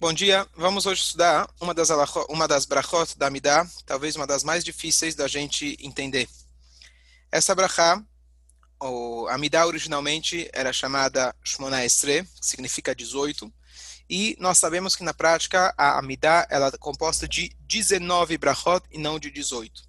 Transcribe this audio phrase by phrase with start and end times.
[0.00, 1.90] Bom dia, vamos hoje estudar uma das,
[2.30, 6.26] uma das brachot da Amidah, talvez uma das mais difíceis da gente entender.
[7.30, 8.02] Essa brachá,
[8.80, 13.52] o Amidah originalmente era chamada Shmona Esre, que significa 18,
[14.08, 18.96] e nós sabemos que na prática a Amidah ela é composta de 19 brachot e
[18.96, 19.86] não de 18.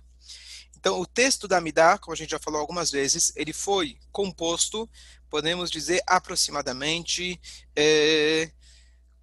[0.78, 4.89] Então, o texto da Amidah, como a gente já falou algumas vezes, ele foi composto,
[5.30, 7.39] podemos dizer, aproximadamente...
[7.73, 8.52] Eh,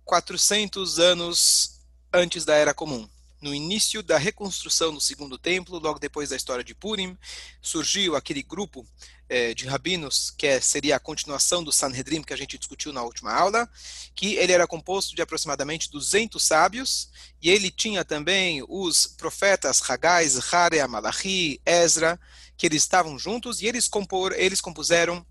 [0.08, 3.06] 400 anos antes da Era Comum.
[3.42, 7.16] No início da reconstrução do Segundo Templo, logo depois da história de Purim,
[7.60, 8.86] surgiu aquele grupo
[9.28, 13.02] eh, de rabinos, que é, seria a continuação do Sanhedrin, que a gente discutiu na
[13.02, 13.68] última aula,
[14.14, 17.10] que ele era composto de aproximadamente 200 sábios,
[17.42, 22.18] e ele tinha também os profetas Hagais, Harea, Malachi, Ezra,
[22.56, 25.24] que eles estavam juntos, e eles, compor, eles compuseram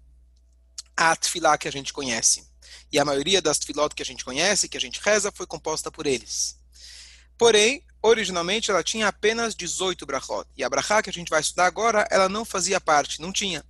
[0.96, 2.46] a Tfilá que a gente conhece
[2.92, 5.92] e a maioria das tefilot que a gente conhece, que a gente reza, foi composta
[5.92, 6.60] por eles.
[7.38, 11.66] Porém, originalmente ela tinha apenas 18 brachot, e a brachá que a gente vai estudar
[11.66, 13.64] agora, ela não fazia parte, não tinha.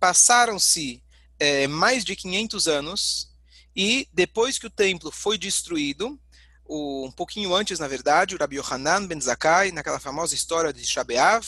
[0.00, 1.02] Passaram-se
[1.38, 3.28] é, mais de 500 anos,
[3.74, 6.18] e depois que o templo foi destruído,
[6.68, 11.46] um pouquinho antes, na verdade, o Rabbi Yohanan ben Zakkai, naquela famosa história de Shabeav,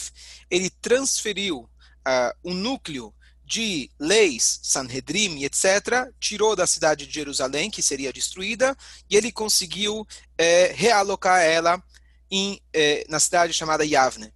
[0.49, 3.13] ele transferiu uh, o núcleo
[3.51, 8.77] de leis, Sanhedrim, etc., tirou da cidade de Jerusalém, que seria destruída,
[9.09, 10.07] e ele conseguiu
[10.37, 11.83] é, realocar ela
[12.31, 14.33] em, é, na cidade chamada Yavne.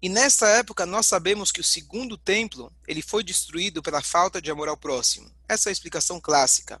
[0.00, 4.52] E nessa época nós sabemos que o segundo templo ele foi destruído pela falta de
[4.52, 5.28] amor ao próximo.
[5.48, 6.80] Essa é a explicação clássica.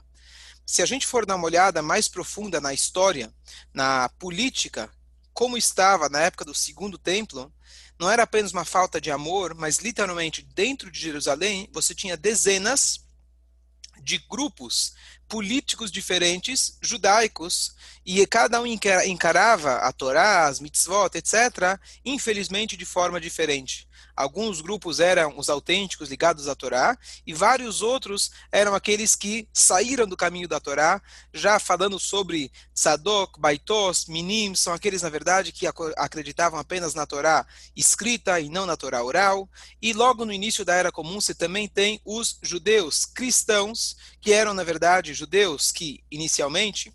[0.64, 3.34] Se a gente for dar uma olhada mais profunda na história,
[3.74, 4.88] na política,
[5.38, 7.54] como estava na época do segundo templo,
[7.96, 13.06] não era apenas uma falta de amor, mas literalmente dentro de Jerusalém você tinha dezenas
[14.02, 14.94] de grupos
[15.28, 23.20] políticos diferentes, judaicos, e cada um encarava a Torá, as mitzvot, etc., infelizmente de forma
[23.20, 23.87] diferente.
[24.16, 30.06] Alguns grupos eram os autênticos ligados à Torá, e vários outros eram aqueles que saíram
[30.06, 31.00] do caminho da Torá,
[31.32, 35.66] já falando sobre Tzadok, Baitos, Minim, são aqueles, na verdade, que
[35.96, 39.48] acreditavam apenas na Torá escrita e não na Torá oral.
[39.80, 44.52] E logo no início da Era Comum, você também tem os judeus cristãos, que eram,
[44.52, 46.92] na verdade, judeus que, inicialmente,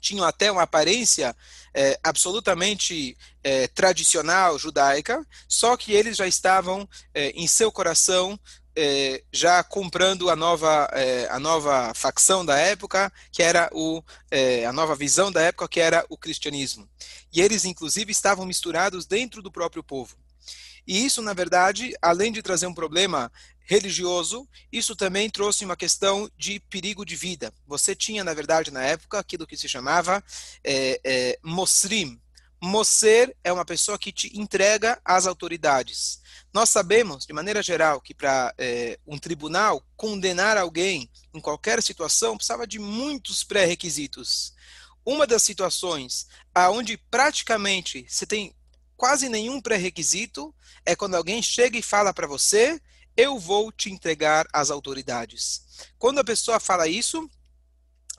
[0.00, 1.36] tinham até uma aparência
[1.74, 8.38] é, absolutamente é, tradicional judaica, só que eles já estavam é, em seu coração
[8.76, 14.64] é, já comprando a nova, é, a nova facção da época, que era o, é,
[14.64, 16.88] a nova visão da época, que era o cristianismo.
[17.32, 20.16] E eles, inclusive, estavam misturados dentro do próprio povo.
[20.86, 23.30] E isso, na verdade, além de trazer um problema
[23.60, 27.52] religioso, isso também trouxe uma questão de perigo de vida.
[27.66, 30.22] Você tinha, na verdade, na época, aquilo que se chamava
[30.64, 32.20] é, é, Mosrim.
[32.62, 36.20] Moser é uma pessoa que te entrega às autoridades.
[36.52, 42.36] Nós sabemos, de maneira geral, que para é, um tribunal condenar alguém em qualquer situação
[42.36, 44.52] precisava de muitos pré-requisitos.
[45.04, 48.54] Uma das situações aonde praticamente você tem
[49.00, 52.78] quase nenhum pré-requisito é quando alguém chega e fala para você
[53.16, 55.88] eu vou te entregar às autoridades.
[55.98, 57.26] Quando a pessoa fala isso,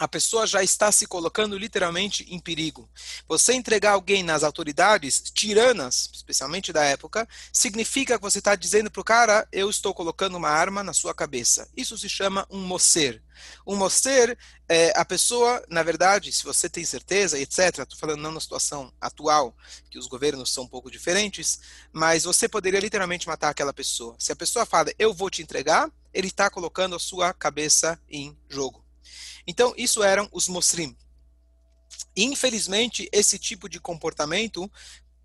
[0.01, 2.89] a pessoa já está se colocando literalmente em perigo.
[3.27, 8.99] Você entregar alguém nas autoridades tiranas, especialmente da época, significa que você está dizendo para
[8.99, 11.69] o cara: eu estou colocando uma arma na sua cabeça.
[11.77, 13.21] Isso se chama um mocer.
[13.63, 14.35] Um mocer
[14.67, 17.59] é a pessoa, na verdade, se você tem certeza, etc.
[17.77, 19.55] Estou falando não na situação atual,
[19.87, 21.59] que os governos são um pouco diferentes,
[21.93, 24.15] mas você poderia literalmente matar aquela pessoa.
[24.17, 28.35] Se a pessoa fala: eu vou te entregar, ele está colocando a sua cabeça em
[28.49, 28.83] jogo.
[29.51, 30.95] Então, isso eram os Mosrim.
[32.15, 34.71] Infelizmente, esse tipo de comportamento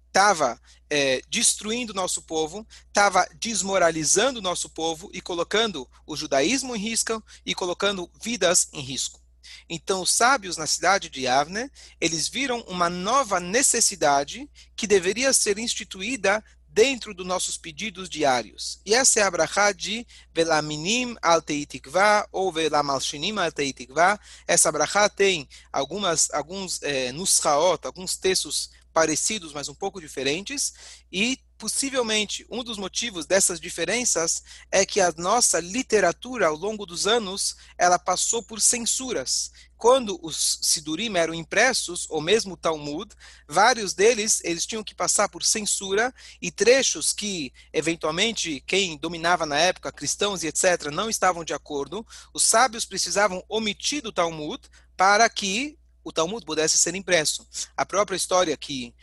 [0.09, 0.61] estava
[0.91, 6.79] é, destruindo o nosso povo, estava desmoralizando o nosso povo e colocando o judaísmo em
[6.81, 9.23] risco e colocando vidas em risco.
[9.69, 11.71] Então, os sábios na cidade de Yavne,
[12.01, 16.43] eles viram uma nova necessidade que deveria ser instituída
[16.77, 18.79] dentro dos nossos pedidos diários.
[18.85, 24.21] E essa é a brachá de Velaminim al Teitikvá ou Velamalshinim al Teitikvá.
[24.47, 30.73] Essa brachá tem algumas, alguns é, nusraot, alguns textos parecidos, mas um pouco diferentes,
[31.13, 37.07] e possivelmente um dos motivos dessas diferenças é que a nossa literatura ao longo dos
[37.07, 39.51] anos, ela passou por censuras.
[39.77, 43.15] Quando os Sidurim eram impressos, ou mesmo o Talmud,
[43.47, 46.11] vários deles eles tinham que passar por censura
[46.41, 52.07] e trechos que eventualmente quem dominava na época, cristãos e etc, não estavam de acordo,
[52.33, 54.63] os sábios precisavam omitir do Talmud
[54.97, 57.45] para que o Talmud pudesse ser impresso.
[57.77, 58.95] A própria história que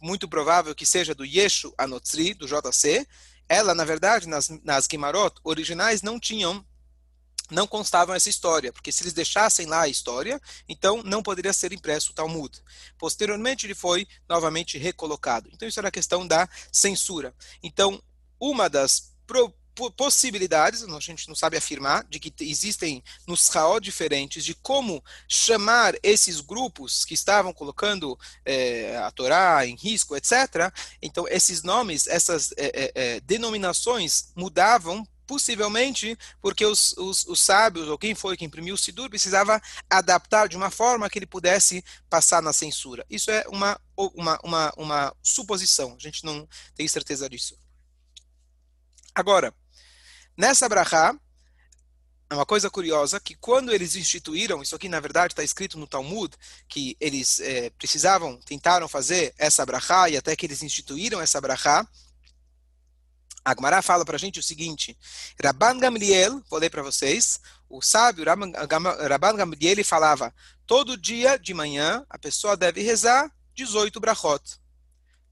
[0.00, 3.04] muito provável que seja do Yeshu Anotzri, do JC,
[3.48, 6.64] ela, na verdade, nas, nas Guimarot originais não tinham
[7.50, 11.72] não constavam essa história, porque se eles deixassem lá a história, então não poderia ser
[11.72, 12.62] impresso o Talmud.
[12.96, 15.50] Posteriormente ele foi novamente recolocado.
[15.52, 17.34] Então isso era a questão da censura.
[17.62, 18.02] Então,
[18.40, 19.12] uma das
[19.96, 25.94] possibilidades, a gente não sabe afirmar, de que existem nos Raó diferentes de como chamar
[26.02, 30.72] esses grupos que estavam colocando é, a Torá em risco, etc.
[31.00, 37.96] Então, esses nomes, essas é, é, denominações mudavam possivelmente porque os, os, os, sábios, ou
[37.96, 42.42] quem foi que imprimiu o Sidur, precisava adaptar de uma forma que ele pudesse passar
[42.42, 43.06] na censura.
[43.08, 47.56] Isso é uma, uma, uma, uma suposição, a gente não tem certeza disso.
[49.14, 49.54] Agora,
[50.36, 51.14] nessa brachá,
[52.30, 55.86] é uma coisa curiosa que quando eles instituíram, isso aqui na verdade está escrito no
[55.86, 56.34] Talmud,
[56.66, 61.86] que eles é, precisavam, tentaram fazer essa brachá e até que eles instituíram essa brachá,
[63.44, 64.96] a Gemara fala para a gente o seguinte,
[65.42, 68.52] Rabban Gamliel, vou ler para vocês, o sábio Rabban,
[69.36, 70.32] Gamliel falava,
[70.66, 74.42] todo dia de manhã a pessoa deve rezar 18 brachot.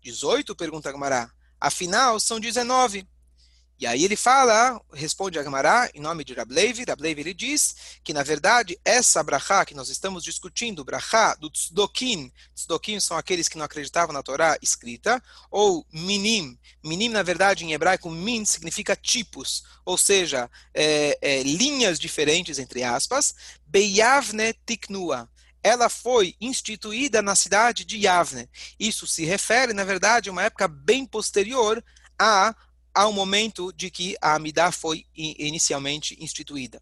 [0.02, 0.54] 18?
[0.56, 1.30] Pergunta a Gemara.
[1.60, 3.06] Afinal, são 19.
[3.80, 7.74] E aí ele fala, responde a Gemara em nome de Rableiv, Rableiv ele diz
[8.04, 13.48] que na verdade essa brachá que nós estamos discutindo, brachá do tzdokim, tzdokim são aqueles
[13.48, 18.94] que não acreditavam na Torá escrita, ou minim, minim na verdade em hebraico min significa
[18.94, 23.34] tipos, ou seja, é, é, linhas diferentes entre aspas,
[23.66, 25.26] beyavne tiknua,
[25.62, 28.48] ela foi instituída na cidade de Yavne.
[28.78, 31.82] Isso se refere, na verdade, a uma época bem posterior
[32.94, 36.80] a ao momento de que a Amidah foi inicialmente instituída.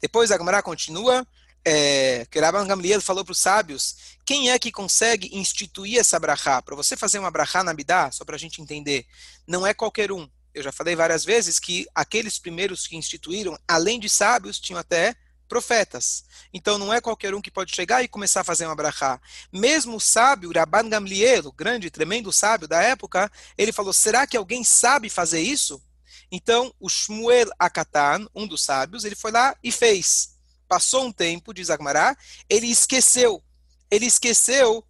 [0.00, 1.26] Depois a Gemara continua,
[1.64, 6.60] é, que Rabban Gamliel falou para os sábios, quem é que consegue instituir essa brachá?
[6.60, 9.06] Para você fazer uma brachá na Amidah, só para a gente entender,
[9.46, 10.28] não é qualquer um.
[10.52, 15.16] Eu já falei várias vezes que aqueles primeiros que instituíram, além de sábios, tinham até
[15.48, 16.24] profetas.
[16.52, 19.20] Então não é qualquer um que pode chegar e começar a fazer uma brachá.
[19.52, 24.36] Mesmo o sábio, Rabban Gamliel, o grande, tremendo sábio da época, ele falou, será que
[24.36, 25.82] alguém sabe fazer isso?
[26.30, 30.34] Então o Shmuel Akatan, um dos sábios, ele foi lá e fez.
[30.66, 32.16] Passou um tempo, diz Agmará,
[32.48, 33.42] ele esqueceu.
[33.90, 34.84] Ele esqueceu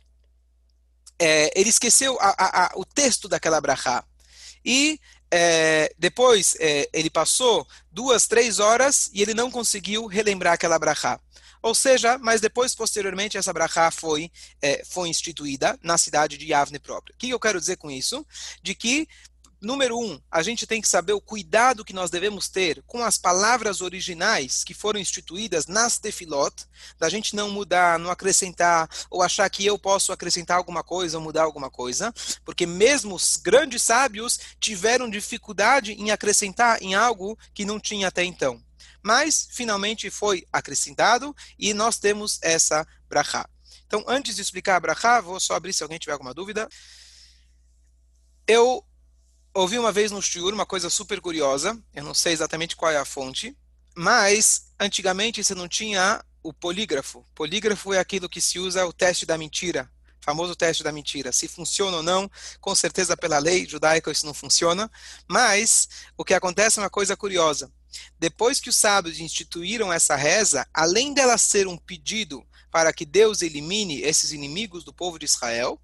[1.19, 4.05] é, ele esqueceu a, a, a, o texto daquela brachá.
[4.65, 4.99] E
[5.37, 11.19] é, depois é, ele passou duas, três horas e ele não conseguiu relembrar aquela brachá.
[11.61, 14.31] Ou seja, mas depois, posteriormente, essa brachá foi,
[14.63, 17.13] é, foi instituída na cidade de Yavne própria.
[17.15, 18.25] O que eu quero dizer com isso?
[18.63, 19.09] De que
[19.65, 23.17] Número um, a gente tem que saber o cuidado que nós devemos ter com as
[23.17, 26.55] palavras originais que foram instituídas nas tefilot,
[26.99, 31.25] da gente não mudar, não acrescentar, ou achar que eu posso acrescentar alguma coisa ou
[31.25, 32.13] mudar alguma coisa,
[32.45, 38.23] porque mesmo os grandes sábios tiveram dificuldade em acrescentar em algo que não tinha até
[38.23, 38.63] então.
[39.03, 43.49] Mas, finalmente, foi acrescentado e nós temos essa brachá.
[43.87, 46.69] Então, antes de explicar a brachá, vou só abrir se alguém tiver alguma dúvida.
[48.47, 48.85] Eu
[49.55, 52.97] ouvi uma vez no Shiur uma coisa super curiosa, eu não sei exatamente qual é
[52.97, 53.57] a fonte,
[53.95, 57.25] mas antigamente você não tinha o polígrafo.
[57.35, 59.89] Polígrafo é aquilo que se usa o teste da mentira,
[60.21, 61.33] famoso teste da mentira.
[61.33, 62.29] Se funciona ou não,
[62.61, 64.91] com certeza pela lei judaica isso não funciona,
[65.29, 67.71] mas o que acontece é uma coisa curiosa.
[68.19, 73.41] Depois que os sábios instituíram essa reza, além dela ser um pedido para que Deus
[73.41, 75.81] elimine esses inimigos do povo de Israel,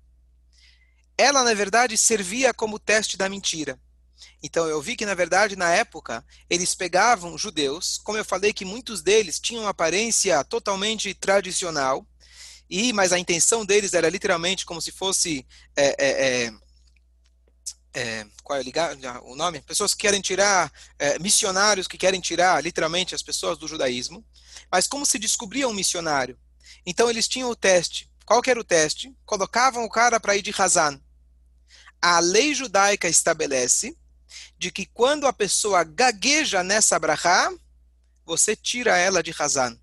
[1.20, 3.78] ela, na verdade, servia como teste da mentira.
[4.42, 8.64] Então eu vi que, na verdade, na época, eles pegavam judeus, como eu falei que
[8.64, 12.06] muitos deles tinham uma aparência totalmente tradicional,
[12.68, 15.46] e mas a intenção deles era literalmente como se fosse.
[15.76, 16.52] É, é, é,
[17.92, 18.62] é qual é
[19.22, 19.60] o nome?
[19.60, 24.24] Pessoas que querem tirar, é, missionários que querem tirar literalmente as pessoas do judaísmo.
[24.70, 26.38] Mas como se descobria um missionário?
[26.86, 28.10] Então eles tinham o teste.
[28.24, 29.14] Qual era o teste?
[29.26, 31.00] Colocavam o cara para ir de Hazan
[32.00, 33.96] a lei judaica estabelece
[34.58, 37.52] de que quando a pessoa gagueja nessa brachá,
[38.24, 39.78] você tira ela de Hazan.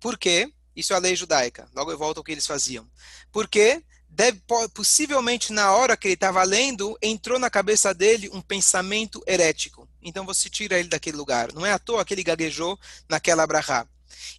[0.00, 0.52] Por quê?
[0.74, 1.68] Isso é a lei judaica.
[1.74, 2.88] Logo eu volto ao que eles faziam.
[3.32, 4.40] Porque deve,
[4.72, 9.88] possivelmente na hora que ele estava lendo, entrou na cabeça dele um pensamento herético.
[10.02, 11.52] Então você tira ele daquele lugar.
[11.52, 12.78] Não é à toa que ele gaguejou
[13.08, 13.86] naquela brachá.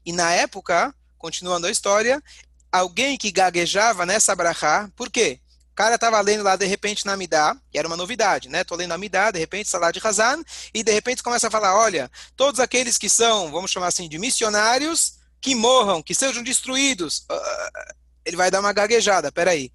[0.05, 2.23] E na época, continuando a história,
[2.71, 5.39] alguém que gaguejava nessa brachá, por quê?
[5.77, 8.63] Cara estava lendo lá, de repente, na Amidá, e era uma novidade, né?
[8.63, 10.43] Tô lendo a Amidá, de repente, Salah de Hazan,
[10.73, 14.17] e de repente começa a falar, olha, todos aqueles que são, vamos chamar assim, de
[14.17, 17.27] missionários, que morram, que sejam destruídos.
[17.31, 17.93] Uh,
[18.25, 19.71] ele vai dar uma gaguejada, peraí.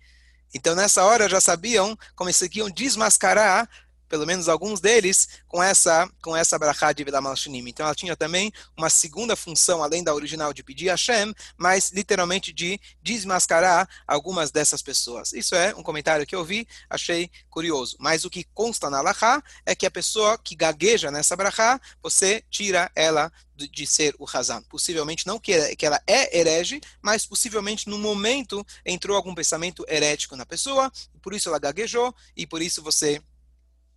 [0.53, 3.69] Então, nessa hora, já sabiam como eles iam desmascarar
[4.13, 7.67] pelo menos alguns deles, com essa com essa brachá de Vilam Shinim.
[7.67, 12.53] Então ela tinha também uma segunda função, além da original de pedir Hashem, mas literalmente
[12.53, 15.33] de desmascarar algumas dessas pessoas.
[15.33, 17.97] Isso é um comentário que eu vi, achei curioso.
[17.99, 22.45] Mas o que consta na Lachá é que a pessoa que gagueja nessa brachá, você
[22.51, 24.63] tira ela de ser o Hazan.
[24.65, 30.45] Possivelmente não que ela é herege, mas possivelmente no momento entrou algum pensamento herético na
[30.45, 30.93] pessoa,
[31.23, 33.23] por isso ela gaguejou e por isso você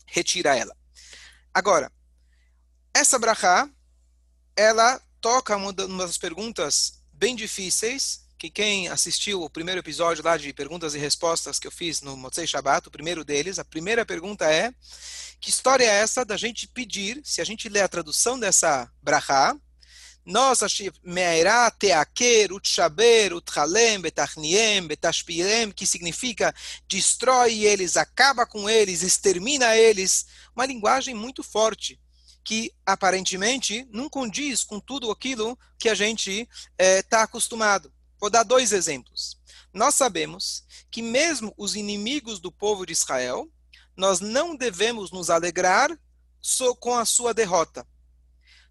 [0.05, 0.75] retira ela.
[1.53, 1.91] Agora,
[2.93, 3.69] essa brachá,
[4.55, 10.53] ela toca uma das perguntas bem difíceis, que quem assistiu o primeiro episódio lá de
[10.53, 14.45] perguntas e respostas que eu fiz no Motzei Shabbat, o primeiro deles, a primeira pergunta
[14.51, 14.74] é,
[15.39, 19.55] que história é essa da gente pedir, se a gente lê a tradução dessa brachá,
[20.25, 20.60] nós,
[21.03, 26.53] Meirá, Teaker, Utshaber, Utchalem, Betachniem, Betashpirem, que significa
[26.88, 30.25] destrói eles, acaba com eles, extermina eles.
[30.55, 32.01] Uma linguagem muito forte,
[32.44, 37.94] que aparentemente não condiz com tudo aquilo que a gente está eh, acostumado.
[38.20, 39.38] Vou dar dois exemplos.
[39.72, 43.48] Nós sabemos que mesmo os inimigos do povo de Israel,
[43.96, 45.96] nós não devemos nos alegrar
[46.79, 47.86] com a sua derrota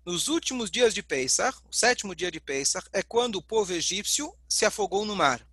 [0.05, 4.35] nos últimos dias de Pesach, o sétimo dia de Pesach, é quando o povo egípcio
[4.49, 5.47] se afogou no mar.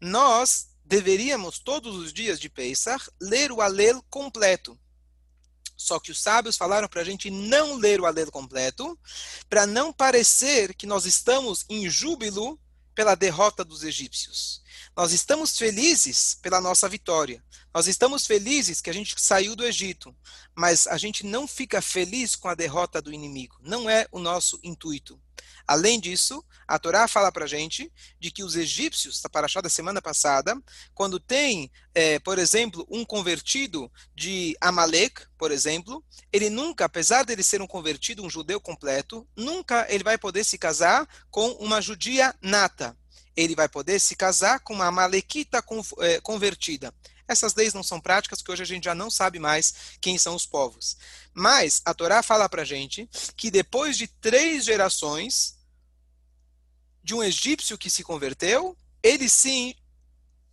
[0.00, 4.78] Nós deveríamos, todos os dias de Pesach, ler o Alel completo.
[5.76, 8.98] Só que os sábios falaram para a gente não ler o Alel completo,
[9.48, 12.60] para não parecer que nós estamos em júbilo
[12.94, 14.62] pela derrota dos egípcios.
[15.00, 17.42] Nós estamos felizes pela nossa vitória.
[17.72, 20.14] Nós estamos felizes que a gente saiu do Egito,
[20.54, 23.56] mas a gente não fica feliz com a derrota do inimigo.
[23.62, 25.18] Não é o nosso intuito.
[25.66, 29.70] Além disso, a Torá fala para a gente de que os egípcios, está paraxá da
[29.70, 30.54] semana passada,
[30.92, 37.42] quando tem, é, por exemplo, um convertido de Amalek, por exemplo, ele nunca, apesar dele
[37.42, 42.34] ser um convertido, um judeu completo, nunca ele vai poder se casar com uma judia
[42.42, 42.99] nata.
[43.36, 45.64] Ele vai poder se casar com uma amalequita
[46.00, 46.94] é, convertida.
[47.26, 50.34] Essas leis não são práticas, porque hoje a gente já não sabe mais quem são
[50.34, 50.96] os povos.
[51.32, 55.56] Mas a Torá fala para gente que depois de três gerações
[57.04, 59.74] de um egípcio que se converteu, ele sim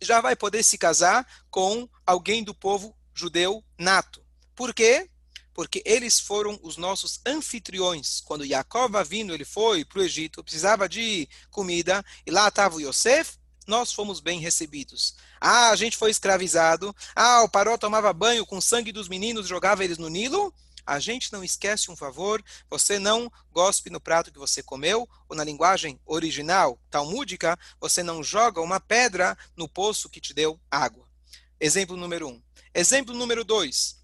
[0.00, 4.24] já vai poder se casar com alguém do povo judeu nato.
[4.54, 5.10] Por quê?
[5.58, 8.20] Porque eles foram os nossos anfitriões.
[8.20, 12.80] Quando Jacob vindo, ele foi para o Egito, precisava de comida, e lá estava o
[12.80, 13.36] Yosef,
[13.66, 15.16] nós fomos bem recebidos.
[15.40, 16.94] Ah, a gente foi escravizado.
[17.12, 20.54] Ah, o Paró tomava banho com sangue dos meninos, jogava eles no Nilo.
[20.86, 25.36] A gente não esquece um favor, você não gospe no prato que você comeu, ou
[25.36, 31.04] na linguagem original, talmúdica, você não joga uma pedra no poço que te deu água.
[31.58, 32.40] Exemplo número um.
[32.72, 33.97] Exemplo número dois.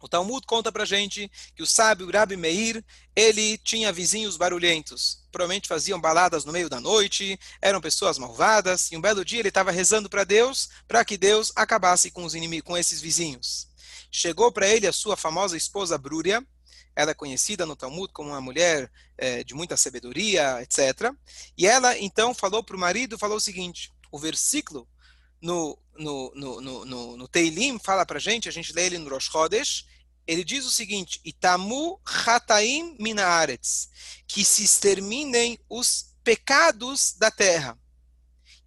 [0.00, 2.84] O Talmud conta pra gente que o sábio Rabi Meir,
[3.16, 5.26] ele tinha vizinhos barulhentos.
[5.32, 9.48] Provavelmente faziam baladas no meio da noite, eram pessoas malvadas, e um belo dia ele
[9.48, 13.68] estava rezando para Deus, para que Deus acabasse com os inimigos, com esses vizinhos.
[14.10, 16.46] Chegou para ele a sua famosa esposa Brúria,
[16.94, 21.12] ela é conhecida no Talmud como uma mulher é, de muita sabedoria, etc.
[21.56, 24.88] E ela então falou para o marido, falou o seguinte, o versículo
[25.40, 29.10] no, no, no, no, no, no Teilim fala para gente, a gente lê ele no
[29.10, 29.86] Rosh Chodesh,
[30.26, 33.88] ele diz o seguinte, Itamu hataim minaaretz,
[34.26, 37.78] que se exterminem os pecados da terra.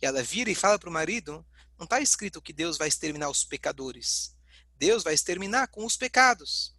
[0.02, 1.46] E ela vira e fala para o marido,
[1.78, 4.36] não está escrito que Deus vai exterminar os pecadores.
[4.76, 6.76] Deus vai exterminar com os pecados.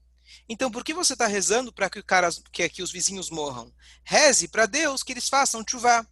[0.49, 2.03] Então, por que você está rezando para que,
[2.51, 3.73] que, que os vizinhos morram?
[4.03, 6.07] Reze para Deus que eles façam chuva.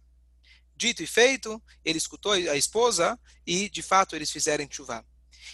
[0.81, 5.05] Dito e feito, ele escutou a esposa e, de fato, eles fizeram chuva.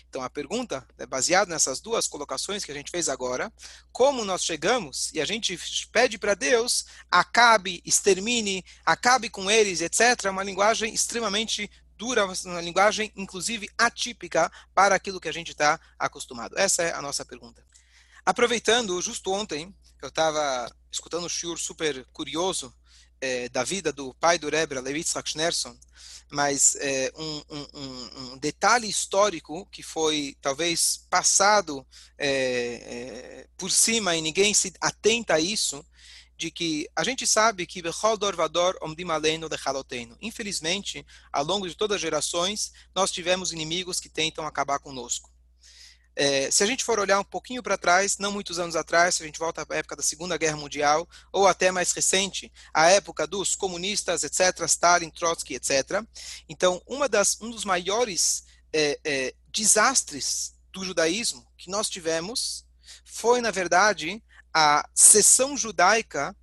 [0.08, 3.52] Então, a pergunta é baseada nessas duas colocações que a gente fez agora:
[3.92, 5.60] como nós chegamos e a gente
[5.92, 10.24] pede para Deus, acabe, extermine, acabe com eles, etc.
[10.24, 15.78] É uma linguagem extremamente dura, uma linguagem, inclusive, atípica para aquilo que a gente está
[16.00, 16.58] acostumado.
[16.58, 17.62] Essa é a nossa pergunta.
[18.26, 22.74] Aproveitando, justo ontem, eu estava escutando um shiur super curioso
[23.22, 25.34] é, da vida do pai do Rebbe, Levi Yitzhak
[26.30, 31.86] mas é, um, um, um, detalhe histórico que foi talvez passado
[32.18, 35.86] é, é, por cima e ninguém se atenta a isso,
[36.36, 37.82] de que a gente sabe que
[40.22, 45.32] Infelizmente, ao longo de todas as gerações, nós tivemos inimigos que tentam acabar conosco.
[46.20, 49.24] É, se a gente for olhar um pouquinho para trás, não muitos anos atrás, se
[49.24, 53.28] a gente volta à época da Segunda Guerra Mundial, ou até mais recente, a época
[53.28, 56.04] dos comunistas, etc., Stalin, Trotsky, etc.
[56.50, 58.44] Então, uma das, um dos maiores
[58.74, 62.66] é, é, desastres do judaísmo que nós tivemos
[63.06, 66.36] foi, na verdade, a seção judaica,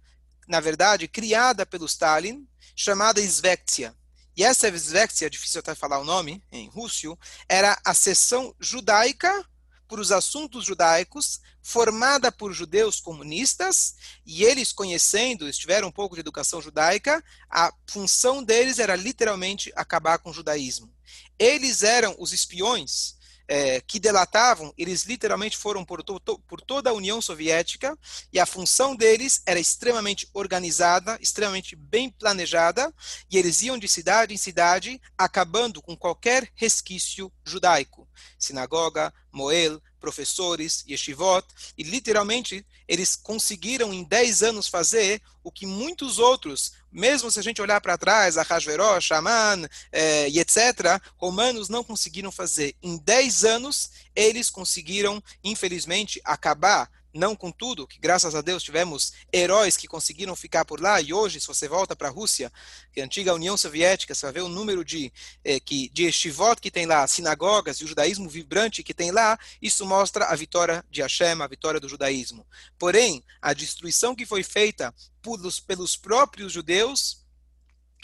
[0.46, 3.92] na verdade, criada pelo Stalin, chamada Svektia.
[4.36, 9.44] E essa Svektia, difícil até falar o nome em russo, era a seção judaica
[9.86, 13.94] por os assuntos judaicos, formada por judeus comunistas,
[14.26, 19.72] e eles conhecendo, eles tiveram um pouco de educação judaica, a função deles era literalmente
[19.74, 20.92] acabar com o judaísmo.
[21.38, 26.94] Eles eram os espiões é, que delatavam, eles literalmente foram por, to, por, toda a
[26.94, 27.96] União Soviética
[28.32, 32.92] e a função deles era extremamente organizada, extremamente bem planejada,
[33.30, 38.08] e eles iam de cidade em cidade, acabando com qualquer resquício judaico.
[38.38, 46.18] Sinagoga, moel, professores, yeshivot, e literalmente eles conseguiram em 10 anos fazer o que muitos
[46.18, 51.82] outros, mesmo se a gente olhar para trás, Ahasverosh, Shaman eh, e etc., romanos não
[51.82, 52.74] conseguiram fazer.
[52.82, 59.12] Em 10 anos, eles conseguiram, infelizmente, acabar não com tudo, que graças a Deus tivemos
[59.32, 62.52] heróis que conseguiram ficar por lá, e hoje, se você volta para a Rússia,
[62.92, 65.12] que é a antiga União Soviética, você vai ver o número de,
[65.44, 69.38] eh, que, de estivot que tem lá, sinagogas e o judaísmo vibrante que tem lá,
[69.62, 72.46] isso mostra a vitória de Hashem, a vitória do judaísmo.
[72.78, 74.92] Porém, a destruição que foi feita
[75.22, 77.24] pelos, pelos próprios judeus,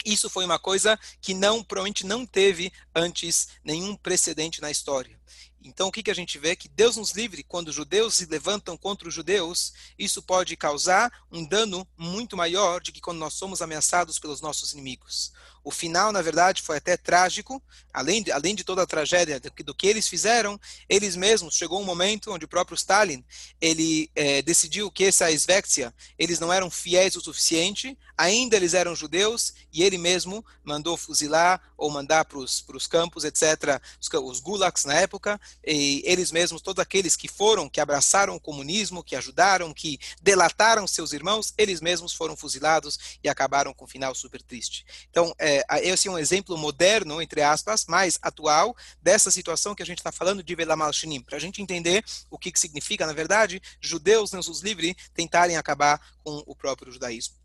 [0.05, 5.19] isso foi uma coisa que não provavelmente não teve antes nenhum precedente na história.
[5.63, 6.55] Então, o que, que a gente vê?
[6.55, 11.11] Que Deus nos livre, quando os judeus se levantam contra os judeus, isso pode causar
[11.31, 15.31] um dano muito maior do que quando nós somos ameaçados pelos nossos inimigos.
[15.63, 17.61] O final, na verdade, foi até trágico,
[17.93, 21.55] além de, além de toda a tragédia do que, do que eles fizeram, eles mesmos,
[21.55, 23.23] chegou um momento onde o próprio Stalin,
[23.59, 28.95] ele é, decidiu que essa Svektia, eles não eram fiéis o suficiente, ainda eles eram
[28.95, 34.85] judeus, e ele mesmo mandou fuzilar ou mandar para os campos, etc., os, os gulags
[34.85, 39.73] na época, e eles mesmos, todos aqueles que foram, que abraçaram o comunismo, que ajudaram,
[39.73, 44.85] que delataram seus irmãos, eles mesmos foram fuzilados e acabaram com um final super triste.
[45.09, 45.50] Então, é,
[45.81, 50.11] esse é um exemplo moderno, entre aspas, mais atual, dessa situação que a gente está
[50.11, 54.31] falando de Velamal Shinim, para a gente entender o que, que significa, na verdade, judeus,
[54.31, 57.35] Deus os livre, tentarem acabar com o próprio judaísmo.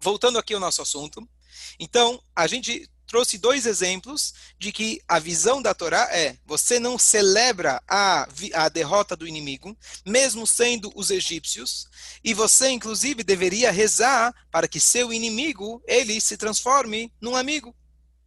[0.00, 1.26] Voltando aqui ao nosso assunto,
[1.78, 6.98] então, a gente trouxe dois exemplos de que a visão da Torá é: você não
[6.98, 11.88] celebra a, a derrota do inimigo, mesmo sendo os egípcios,
[12.22, 17.74] e você, inclusive, deveria rezar para que seu inimigo ele se transforme num amigo.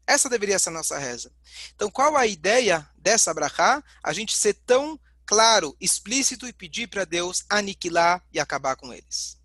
[0.08, 1.32] Essa deveria ser a nossa reza.
[1.76, 3.84] Então, qual a ideia dessa brachá?
[4.04, 9.39] A gente ser tão claro, explícito e pedir para Deus aniquilar e acabar com eles.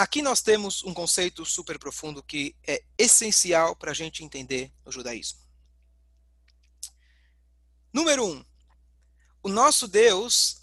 [0.00, 4.90] Aqui nós temos um conceito super profundo que é essencial para a gente entender o
[4.90, 5.38] judaísmo.
[7.92, 8.42] Número um,
[9.42, 10.58] o nosso Deus,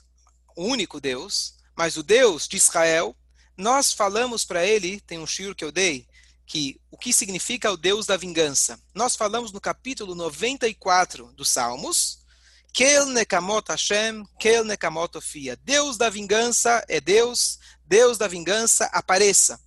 [0.56, 3.16] o único Deus, mas o Deus de Israel,
[3.56, 6.08] nós falamos para ele, tem um shir que eu dei,
[6.44, 8.82] que o que significa o Deus da vingança.
[8.92, 12.26] Nós falamos no capítulo 94 dos Salmos,
[12.74, 15.56] Kel Nekamot Hashem, Kel Nekamot Ofia.
[15.64, 19.60] Deus da vingança é Deus, Deus da vingança apareça.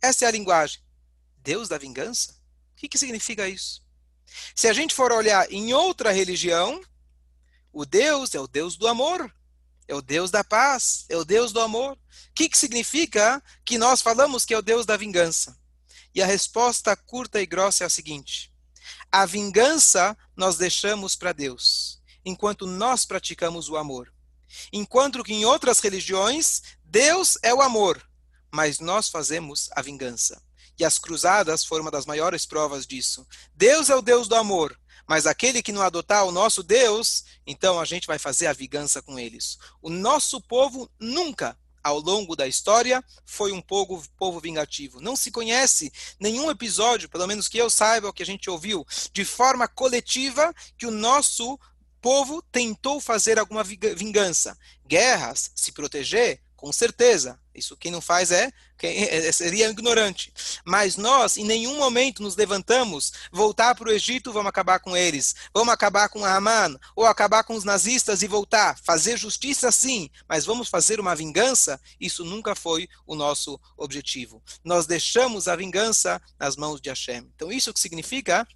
[0.00, 0.80] Essa é a linguagem.
[1.38, 2.32] Deus da vingança?
[2.32, 3.84] O que, que significa isso?
[4.54, 6.80] Se a gente for olhar em outra religião,
[7.72, 9.34] o Deus é o Deus do amor,
[9.88, 11.94] é o Deus da paz, é o Deus do amor.
[11.94, 11.98] O
[12.34, 15.58] que, que significa que nós falamos que é o Deus da vingança?
[16.14, 18.52] E a resposta curta e grossa é a seguinte:
[19.10, 24.12] a vingança nós deixamos para Deus, enquanto nós praticamos o amor.
[24.72, 26.62] Enquanto que em outras religiões,
[26.96, 28.02] Deus é o amor,
[28.50, 30.42] mas nós fazemos a vingança.
[30.78, 33.26] E as cruzadas foram uma das maiores provas disso.
[33.54, 34.74] Deus é o Deus do amor,
[35.06, 39.02] mas aquele que não adotar o nosso Deus, então a gente vai fazer a vingança
[39.02, 39.58] com eles.
[39.82, 41.54] O nosso povo nunca,
[41.84, 44.98] ao longo da história, foi um povo, povo vingativo.
[44.98, 48.86] Não se conhece nenhum episódio, pelo menos que eu saiba, o que a gente ouviu,
[49.12, 51.60] de forma coletiva, que o nosso
[52.00, 54.56] povo tentou fazer alguma vingança.
[54.86, 57.38] Guerras, se proteger, com certeza.
[57.54, 60.32] Isso quem não faz é, quem, é, seria ignorante.
[60.64, 65.34] Mas nós, em nenhum momento, nos levantamos, voltar para o Egito, vamos acabar com eles.
[65.54, 68.78] Vamos acabar com Haman, ou acabar com os nazistas e voltar.
[68.82, 71.80] Fazer justiça, sim, mas vamos fazer uma vingança?
[72.00, 74.42] Isso nunca foi o nosso objetivo.
[74.64, 77.30] Nós deixamos a vingança nas mãos de Hashem.
[77.34, 78.46] Então, isso que significa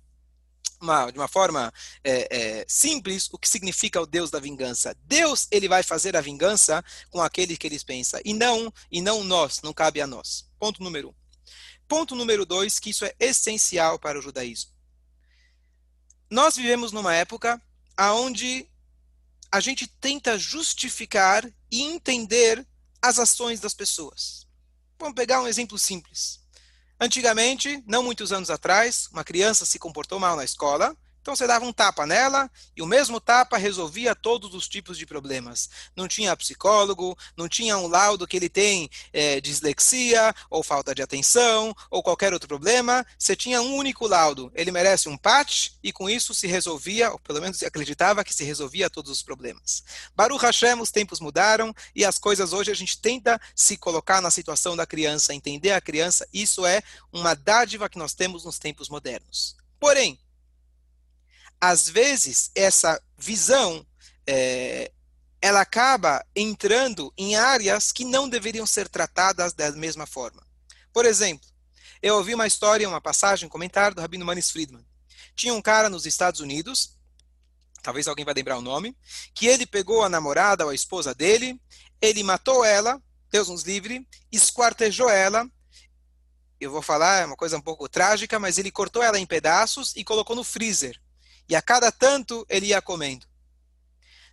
[0.81, 4.97] uma, de uma forma é, é, simples o que significa o Deus da vingança.
[5.05, 9.23] Deus ele vai fazer a vingança com aquele que eles pensam e não e não
[9.23, 10.49] nós, não cabe a nós.
[10.59, 11.15] Ponto número um.
[11.87, 14.71] Ponto número dois, que isso é essencial para o judaísmo.
[16.31, 17.61] Nós vivemos numa época
[17.97, 18.69] aonde
[19.51, 22.65] a gente tenta justificar e entender
[23.03, 24.47] as ações das pessoas.
[24.99, 26.41] Vamos pegar um exemplo simples.
[27.01, 31.65] Antigamente, não muitos anos atrás, uma criança se comportou mal na escola, então você dava
[31.65, 35.69] um tapa nela e o mesmo tapa resolvia todos os tipos de problemas.
[35.95, 41.03] Não tinha psicólogo, não tinha um laudo que ele tem é, dislexia ou falta de
[41.03, 43.05] atenção ou qualquer outro problema.
[43.19, 44.51] Você tinha um único laudo.
[44.55, 48.45] Ele merece um patch e com isso se resolvia, ou pelo menos acreditava que se
[48.45, 49.85] resolvia todos os problemas.
[50.17, 54.31] Baruch Hashem, os tempos mudaram e as coisas hoje a gente tenta se colocar na
[54.31, 56.27] situação da criança, entender a criança.
[56.33, 59.57] Isso é uma dádiva que nós temos nos tempos modernos.
[59.79, 60.19] Porém,
[61.61, 63.87] às vezes, essa visão
[64.27, 64.91] é,
[65.43, 70.43] ela acaba entrando em áreas que não deveriam ser tratadas da mesma forma.
[70.93, 71.47] Por exemplo,
[72.03, 74.85] eu ouvi uma história, uma passagem, um comentário do Rabino Manis Friedman.
[75.37, 76.99] Tinha um cara nos Estados Unidos,
[77.83, 78.97] talvez alguém vai lembrar o nome,
[79.35, 81.61] que ele pegou a namorada ou a esposa dele,
[82.01, 85.49] ele matou ela, Deus nos livre, esquartejou ela.
[86.59, 89.95] Eu vou falar, é uma coisa um pouco trágica, mas ele cortou ela em pedaços
[89.95, 91.01] e colocou no freezer
[91.51, 93.27] e a cada tanto ele ia comendo.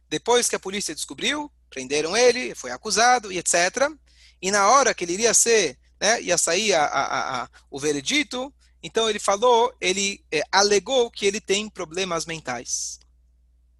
[0.08, 3.92] Depois que a polícia descobriu, prenderam ele, foi acusado e etc.
[4.40, 8.54] E na hora que ele iria ser, né, ia sair a, a, a, o veredito,
[8.84, 13.00] então ele falou, ele é, alegou que ele tem problemas mentais.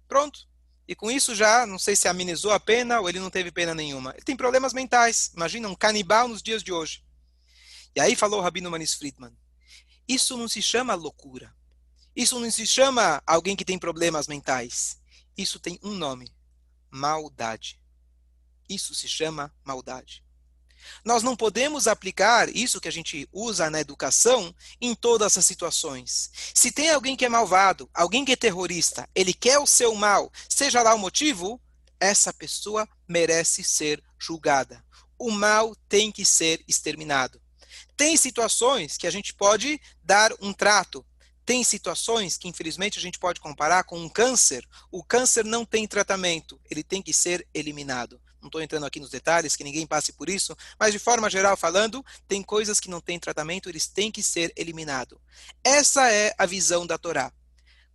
[0.08, 0.48] Pronto.
[0.88, 3.74] E com isso já, não sei se amenizou a pena ou ele não teve pena
[3.74, 4.10] nenhuma.
[4.16, 5.30] Ele tem problemas mentais.
[5.36, 7.04] Imagina um canibal nos dias de hoje.
[7.94, 9.36] E aí falou o Rabino Manis Friedman.
[10.08, 11.54] Isso não se chama loucura.
[12.18, 14.98] Isso não se chama alguém que tem problemas mentais.
[15.36, 16.34] Isso tem um nome:
[16.90, 17.80] maldade.
[18.68, 20.24] Isso se chama maldade.
[21.04, 26.32] Nós não podemos aplicar isso que a gente usa na educação em todas as situações.
[26.52, 30.32] Se tem alguém que é malvado, alguém que é terrorista, ele quer o seu mal,
[30.48, 31.60] seja lá o motivo,
[32.00, 34.84] essa pessoa merece ser julgada.
[35.16, 37.40] O mal tem que ser exterminado.
[37.96, 41.04] Tem situações que a gente pode dar um trato,
[41.48, 44.68] tem situações que, infelizmente, a gente pode comparar com um câncer.
[44.90, 48.20] O câncer não tem tratamento, ele tem que ser eliminado.
[48.38, 51.56] Não estou entrando aqui nos detalhes, que ninguém passe por isso, mas de forma geral
[51.56, 55.18] falando, tem coisas que não têm tratamento, eles têm que ser eliminados.
[55.64, 57.32] Essa é a visão da Torá.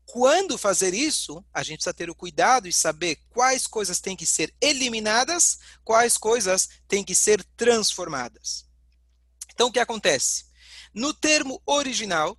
[0.03, 4.25] Quando fazer isso, a gente precisa ter o cuidado e saber quais coisas têm que
[4.25, 8.65] ser eliminadas, quais coisas têm que ser transformadas.
[9.53, 10.45] Então, o que acontece?
[10.91, 12.35] No termo original,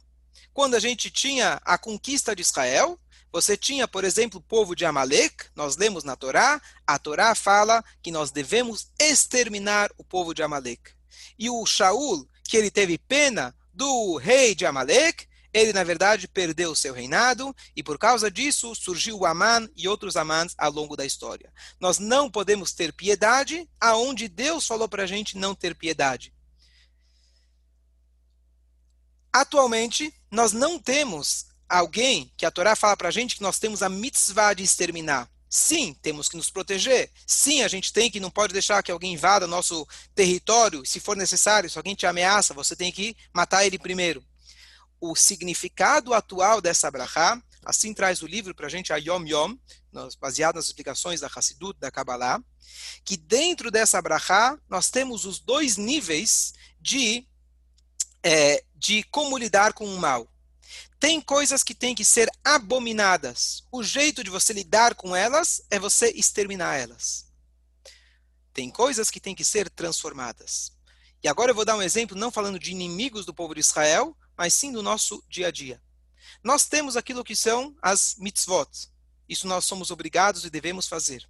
[0.54, 2.98] quando a gente tinha a conquista de Israel,
[3.32, 7.84] você tinha, por exemplo, o povo de Amalek, nós lemos na Torá, a Torá fala
[8.00, 10.92] que nós devemos exterminar o povo de Amalek.
[11.36, 16.70] E o Shaul, que ele teve pena do rei de Amalek, ele na verdade perdeu
[16.70, 20.96] o seu reinado e por causa disso surgiu o Aman e outros Amans ao longo
[20.96, 21.52] da história.
[21.80, 26.32] Nós não podemos ter piedade aonde Deus falou para a gente não ter piedade.
[29.34, 33.83] Atualmente, nós não temos alguém que a Torá fala para a gente que nós temos
[33.83, 35.31] a mitzvah de exterminar.
[35.49, 37.11] Sim, temos que nos proteger.
[37.27, 40.85] Sim, a gente tem que não pode deixar que alguém invada nosso território.
[40.85, 44.25] Se for necessário, se alguém te ameaça, você tem que matar ele primeiro.
[45.01, 49.57] O significado atual dessa brachá, assim traz o livro para a gente, a Yom Yom,
[50.20, 52.42] baseado nas explicações da Hassidut, da Kabbalah,
[53.05, 57.25] que dentro dessa brachá nós temos os dois níveis de
[58.25, 60.31] é, de como lidar com o mal.
[61.01, 63.64] Tem coisas que têm que ser abominadas.
[63.73, 67.27] O jeito de você lidar com elas é você exterminar elas.
[68.53, 70.70] Tem coisas que têm que ser transformadas.
[71.23, 74.14] E agora eu vou dar um exemplo, não falando de inimigos do povo de Israel,
[74.37, 75.81] mas sim do nosso dia a dia.
[76.42, 78.68] Nós temos aquilo que são as mitzvot.
[79.27, 81.27] Isso nós somos obrigados e devemos fazer.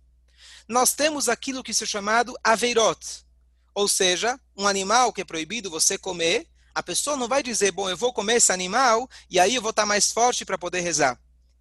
[0.67, 3.25] Nós temos aquilo que é chamado aveirot,
[3.73, 7.89] ou seja, um animal que é proibido você comer, a pessoa não vai dizer, bom,
[7.89, 11.19] eu vou comer esse animal e aí eu vou estar mais forte para poder rezar.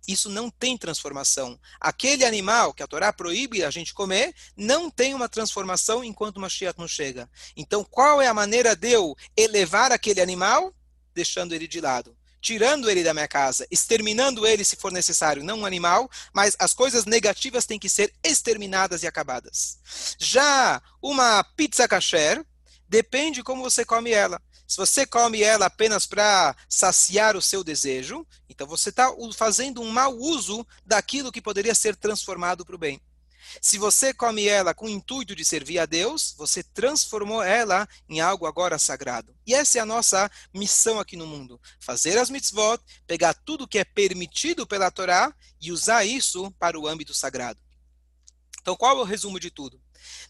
[0.08, 1.58] Isso não tem transformação.
[1.80, 6.41] Aquele animal que a Torá proíbe a gente comer não tem uma transformação enquanto o
[6.41, 7.30] Mashiach não chega.
[7.56, 10.73] Então, qual é a maneira de eu elevar aquele animal?
[11.13, 15.60] Deixando ele de lado tirando ele da minha casa, exterminando ele se for necessário, não
[15.60, 19.80] um animal, mas as coisas negativas têm que ser exterminadas e acabadas.
[20.19, 22.45] Já uma pizza kasher,
[22.89, 24.41] depende como você come ela.
[24.74, 29.92] Se você come ela apenas para saciar o seu desejo, então você está fazendo um
[29.92, 33.00] mau uso daquilo que poderia ser transformado para o bem.
[33.62, 38.20] Se você come ela com o intuito de servir a Deus, você transformou ela em
[38.20, 39.36] algo agora sagrado.
[39.46, 43.78] E essa é a nossa missão aqui no mundo: fazer as mitzvot, pegar tudo que
[43.78, 45.32] é permitido pela Torá
[45.62, 47.60] e usar isso para o âmbito sagrado.
[48.60, 49.80] Então, qual é o resumo de tudo?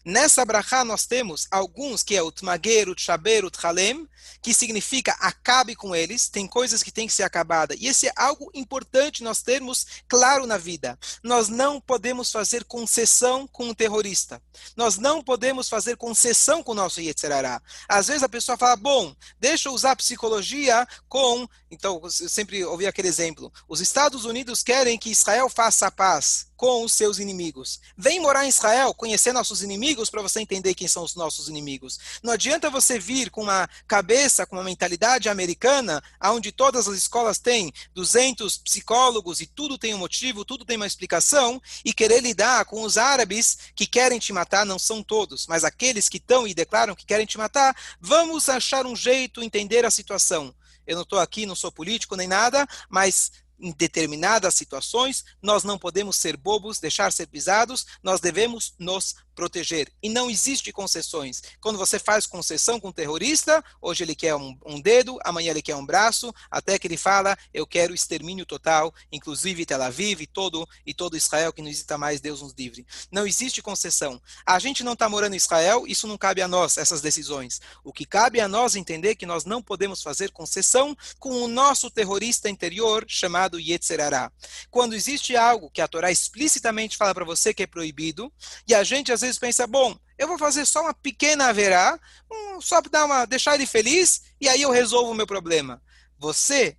[0.04, 4.08] Nessa brachá nós temos alguns que é o tmager, o o tchalem,
[4.42, 7.76] que significa acabe com eles, tem coisas que têm que ser acabadas.
[7.80, 10.98] E esse é algo importante nós termos claro na vida.
[11.22, 14.42] Nós não podemos fazer concessão com um terrorista.
[14.76, 17.62] Nós não podemos fazer concessão com o nosso Yetzerará.
[17.88, 21.48] Às vezes a pessoa fala, bom, deixa eu usar psicologia com...
[21.70, 23.52] Então, eu sempre ouvi aquele exemplo.
[23.68, 27.78] Os Estados Unidos querem que Israel faça a paz com os seus inimigos.
[27.94, 32.00] Vem morar em Israel, conhecer nossos inimigos para você entender quem são os nossos inimigos.
[32.22, 37.38] Não adianta você vir com uma cabeça, com uma mentalidade americana, onde todas as escolas
[37.38, 42.64] têm 200 psicólogos e tudo tem um motivo, tudo tem uma explicação, e querer lidar
[42.64, 46.54] com os árabes que querem te matar, não são todos, mas aqueles que estão e
[46.54, 50.54] declaram que querem te matar, vamos achar um jeito, entender a situação.
[50.86, 55.78] Eu não estou aqui, não sou político nem nada, mas em determinadas situações, nós não
[55.78, 59.92] podemos ser bobos, deixar ser pisados, nós devemos nos proteger.
[60.02, 61.42] E não existe concessões.
[61.60, 65.62] Quando você faz concessão com um terrorista, hoje ele quer um, um, dedo, amanhã ele
[65.62, 70.26] quer um braço, até que ele fala, eu quero extermínio total, inclusive Tel Aviv e
[70.26, 72.86] todo, e todo Israel, que não exista mais, Deus nos livre.
[73.10, 74.20] Não existe concessão.
[74.46, 77.60] A gente não está morando em Israel, isso não cabe a nós, essas decisões.
[77.82, 81.90] O que cabe a nós entender que nós não podemos fazer concessão com o nosso
[81.90, 84.30] terrorista interior, chamado Yetzerará.
[84.70, 88.32] Quando existe algo que a Torá explicitamente fala para você que é proibido,
[88.66, 91.98] e a gente às vezes pensa, bom, eu vou fazer só uma pequena haverá,
[92.30, 95.82] um, só para deixar ele feliz, e aí eu resolvo o meu problema.
[96.18, 96.76] Você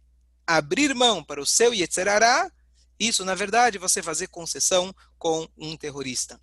[0.47, 2.49] abrir mão para o seu Yetzerará,
[2.99, 6.39] isso, na verdade, você fazer concessão com um terrorista.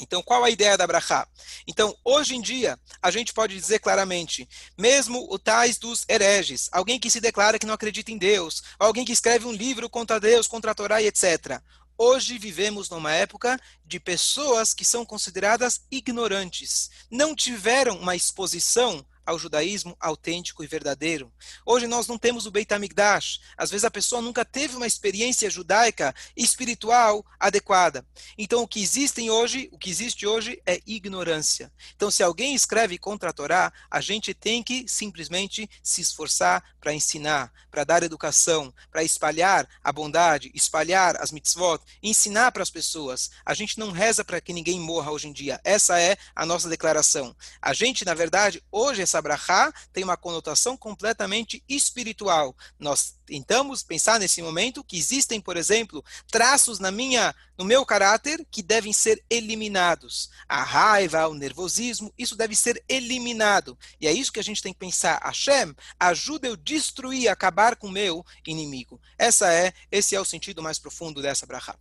[0.00, 1.26] Então, qual a ideia da Brachá?
[1.66, 7.00] Então, hoje em dia, a gente pode dizer claramente, mesmo o tais dos hereges, alguém
[7.00, 10.46] que se declara que não acredita em Deus, alguém que escreve um livro contra Deus,
[10.46, 11.60] contra a Torá e etc.
[11.98, 19.38] Hoje vivemos numa época de pessoas que são consideradas ignorantes, não tiveram uma exposição ao
[19.38, 21.32] judaísmo autêntico e verdadeiro.
[21.66, 23.40] Hoje nós não temos o Beit HaMikdash.
[23.56, 28.06] Às vezes a pessoa nunca teve uma experiência judaica espiritual adequada.
[28.38, 31.72] Então o que existe hoje, o que existe hoje é ignorância.
[31.94, 36.94] Então se alguém escreve contra a Torá, a gente tem que simplesmente se esforçar para
[36.94, 43.30] ensinar, para dar educação, para espalhar a bondade, espalhar as mitzvot, ensinar para as pessoas.
[43.44, 45.60] A gente não reza para que ninguém morra hoje em dia.
[45.64, 47.34] Essa é a nossa declaração.
[47.60, 52.56] A gente, na verdade, hoje essa essa tem uma conotação completamente espiritual.
[52.78, 58.46] Nós tentamos pensar nesse momento que existem, por exemplo, traços na minha, no meu caráter
[58.50, 60.30] que devem ser eliminados.
[60.48, 63.76] A raiva, o nervosismo, isso deve ser eliminado.
[64.00, 65.20] E é isso que a gente tem que pensar.
[65.22, 69.00] Hashem, ajuda eu destruir, acabar com o meu inimigo.
[69.18, 71.76] Essa é, esse é o sentido mais profundo dessa brachá.